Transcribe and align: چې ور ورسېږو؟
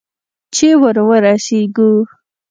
چې 0.55 0.67
ور 0.81 0.95
ورسېږو؟ 1.07 1.91